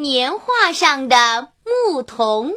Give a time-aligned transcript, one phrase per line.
[0.00, 2.52] 年画上的牧童。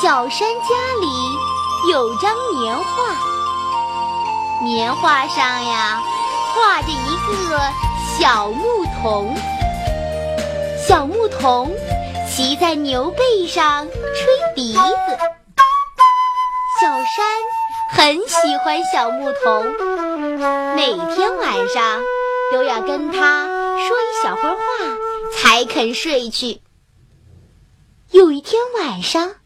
[0.00, 6.00] 小山家里有张年画，年画上呀
[6.54, 7.58] 画着一个
[8.16, 9.34] 小牧童。
[10.86, 11.72] 小牧童
[12.30, 15.37] 骑在牛背上吹笛子。
[17.16, 17.24] 山
[17.90, 19.64] 很喜欢小牧童，
[20.76, 22.02] 每天晚上
[22.52, 24.62] 都要跟他说一小会儿话
[25.34, 26.60] 才肯睡去。
[28.10, 29.36] 有一天晚上，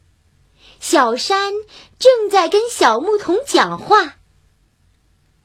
[0.80, 1.52] 小山
[2.00, 4.16] 正在跟小牧童讲话，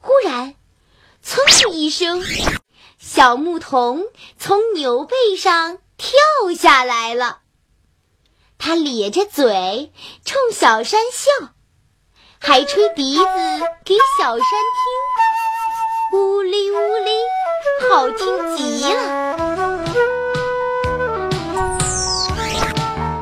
[0.00, 0.56] 忽然
[1.22, 2.24] “噌”一声，
[2.98, 4.04] 小牧童
[4.38, 6.18] 从牛背上跳
[6.58, 7.42] 下来了。
[8.58, 9.92] 他咧着嘴
[10.24, 11.54] 冲小山笑。
[12.40, 13.24] 还吹笛子
[13.84, 14.46] 给小山
[16.12, 17.10] 听，呜哩呜哩，
[17.90, 19.36] 好听极了。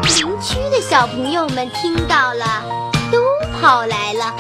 [0.05, 2.63] 邻居的小朋友们听到了，
[3.11, 3.21] 都
[3.61, 4.35] 跑来了。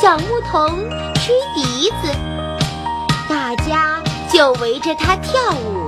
[0.00, 2.08] 小牧童吹笛子，
[3.28, 4.00] 大家
[4.32, 5.79] 就围着他跳舞，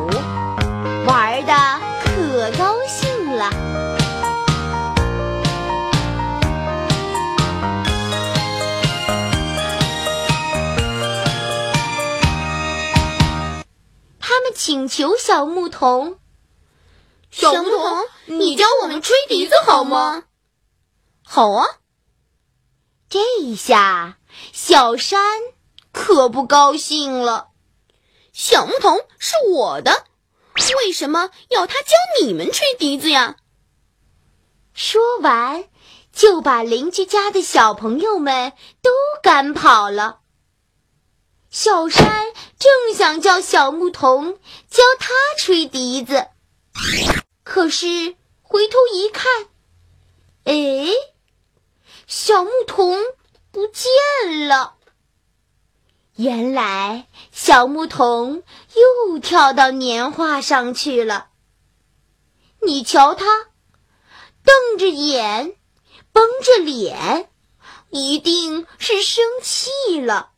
[14.64, 16.20] 请求小牧童，
[17.32, 20.22] 小牧童，你教我们吹笛子好吗？
[21.24, 21.66] 好啊。
[23.08, 24.18] 这一下，
[24.52, 25.20] 小山
[25.90, 27.48] 可不高兴了。
[28.32, 30.04] 小牧童是我的，
[30.84, 31.88] 为什么要他教
[32.22, 33.38] 你们吹笛子呀？
[34.74, 35.64] 说完，
[36.12, 38.92] 就把邻居家的小朋友们都
[39.24, 40.20] 赶跑了。
[41.50, 42.26] 小山
[42.62, 44.38] 正想叫小牧童
[44.70, 46.28] 教他吹笛子，
[47.42, 49.48] 可是回头一看，
[50.44, 50.86] 哎，
[52.06, 52.96] 小牧童
[53.50, 54.76] 不见了。
[56.14, 58.44] 原来小牧童
[58.76, 61.30] 又跳到年画上去了。
[62.60, 63.26] 你瞧他，
[64.44, 65.56] 瞪着眼，
[66.12, 67.28] 绷着脸，
[67.90, 70.30] 一定是生气了。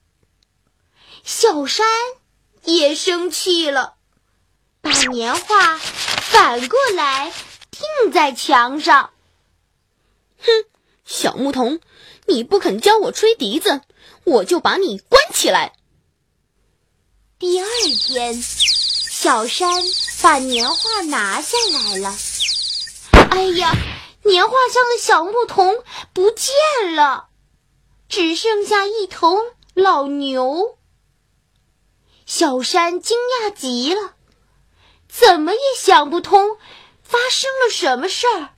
[1.27, 1.87] 小山
[2.65, 3.95] 也生气了，
[4.83, 7.33] 把年画反过来
[7.71, 9.11] 钉在墙上。
[10.39, 10.53] 哼，
[11.07, 11.81] 小牧童，
[12.27, 13.81] 你不肯教我吹笛子，
[14.25, 15.73] 我就把你关起来。
[17.39, 17.67] 第二
[18.07, 19.83] 天，小山
[20.21, 22.15] 把年画拿下来了。
[23.31, 23.75] 哎呀，
[24.25, 27.29] 年画上的小牧童不见了，
[28.11, 29.39] 只剩下一头
[29.73, 30.77] 老牛。
[32.27, 34.15] 小山惊讶极了，
[35.09, 36.57] 怎么也想不通
[37.03, 38.51] 发生了什么事儿。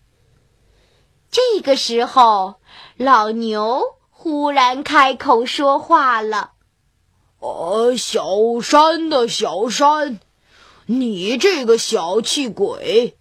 [1.30, 2.54] 这个时候，
[2.96, 6.52] 老牛忽然开口说话了
[7.40, 10.20] ：“呃，小山的小山，
[10.86, 13.18] 你这个小气鬼，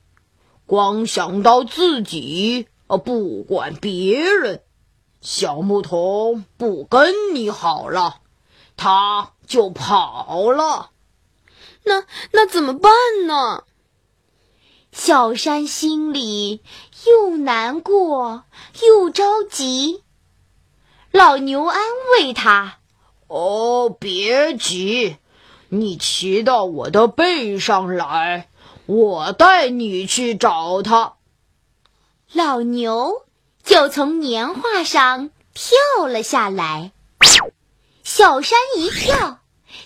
[0.68, 4.62] 光想到自己，呃，不管别人。
[5.22, 8.20] 小牧童不跟你好了。”
[8.78, 10.92] 他就跑了，
[11.84, 12.92] 那那怎么办
[13.28, 13.64] 呢？
[14.92, 16.62] 小山心里
[17.06, 18.44] 又难过
[18.82, 20.04] 又着急。
[21.12, 21.82] 老牛安
[22.14, 22.78] 慰他
[23.28, 25.18] ：“哦，别急，
[25.70, 28.50] 你骑到我的背上来，
[28.86, 31.16] 我带你去找他。”
[32.32, 33.26] 老牛
[33.64, 36.92] 就从年画上跳了下来。
[38.06, 39.40] 小山一跳，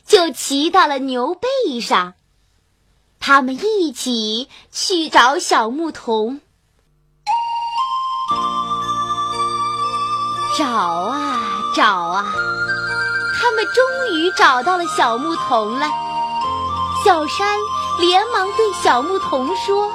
[0.05, 2.15] 就骑到了牛背上。
[3.17, 6.41] 他们一起去找小牧童。
[10.57, 11.39] 找啊
[11.73, 12.25] 找啊，
[13.39, 15.87] 他们终于找到了小牧童了。
[17.05, 17.57] 小山
[17.99, 19.89] 连忙对小牧童说：“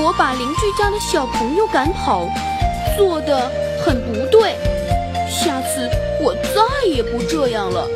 [0.00, 2.26] 我把邻居家的小朋友赶跑，
[2.96, 3.52] 做的
[3.84, 4.56] 很不对。”
[6.94, 7.88] 也不这样了，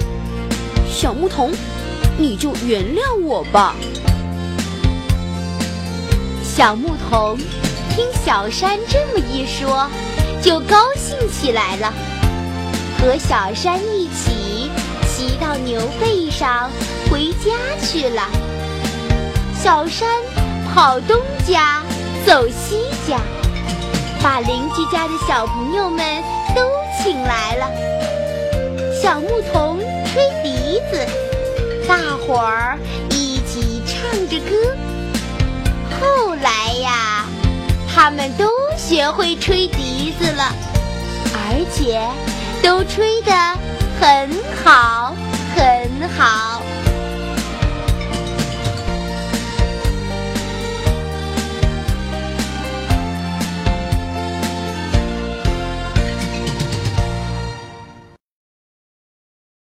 [0.91, 1.53] 小牧童，
[2.19, 3.77] 你就原谅我吧。
[6.43, 7.39] 小牧童
[7.95, 9.89] 听小山这么一说，
[10.43, 11.95] 就高兴起来了，
[13.01, 14.69] 和小山一起
[15.07, 16.69] 骑到牛背上
[17.09, 18.23] 回家去了。
[19.63, 20.09] 小山
[20.75, 21.17] 跑东
[21.47, 21.85] 家，
[22.27, 23.21] 走西家，
[24.21, 26.21] 把邻居家的小朋友们
[26.57, 26.63] 都
[27.01, 27.71] 请来了。
[29.09, 29.79] 小牧童
[30.13, 31.07] 吹笛子，
[31.89, 31.97] 大
[32.27, 32.79] 伙儿
[33.09, 34.77] 一起唱着歌。
[35.99, 37.25] 后来呀，
[37.91, 38.45] 他们都
[38.77, 40.53] 学会吹笛子了，
[41.33, 42.07] 而且
[42.63, 43.33] 都吹得
[43.99, 44.29] 很
[44.63, 45.15] 好，
[45.57, 46.58] 很好。